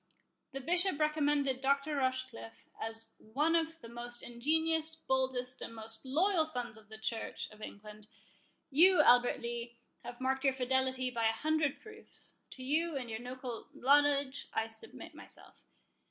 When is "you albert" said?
8.71-9.39